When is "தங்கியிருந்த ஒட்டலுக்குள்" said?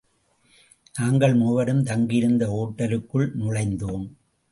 1.83-3.29